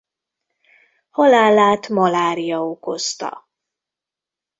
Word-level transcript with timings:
Halálát 1.09 1.89
malária 1.89 2.61
okozta. 2.65 3.47